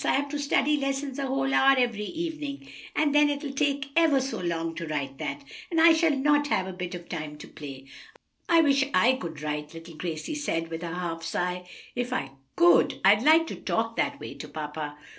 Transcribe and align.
I 0.03 0.13
have 0.15 0.29
to 0.29 0.39
study 0.39 0.77
lessons 0.77 1.19
a 1.19 1.27
whole 1.27 1.53
hour 1.53 1.75
every 1.77 2.05
evening, 2.05 2.67
and 2.95 3.13
then 3.13 3.29
it'll 3.29 3.53
take 3.53 3.91
ever 3.95 4.19
so 4.19 4.39
long 4.39 4.73
to 4.73 4.87
write 4.87 5.19
that, 5.19 5.43
and 5.69 5.79
I 5.79 5.93
shall 5.93 6.15
not 6.17 6.47
have 6.47 6.65
a 6.65 6.73
bit 6.73 6.95
of 6.95 7.07
time 7.07 7.37
to 7.37 7.47
play." 7.47 7.85
"I 8.49 8.61
wish 8.63 8.83
I 8.95 9.13
could 9.13 9.43
write," 9.43 9.75
little 9.75 9.93
Gracie 9.93 10.33
said, 10.33 10.69
with 10.71 10.81
a 10.81 10.91
half 10.95 11.21
sigh. 11.21 11.67
"If 11.93 12.13
I 12.13 12.31
could, 12.55 12.99
I'd 13.05 13.21
like 13.21 13.45
to 13.45 13.55
talk 13.55 13.95
that 13.97 14.19
way 14.19 14.33
to 14.33 14.47
papa." 14.47 14.97